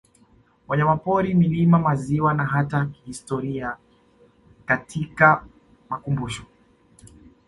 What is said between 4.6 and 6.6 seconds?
katika makumbusho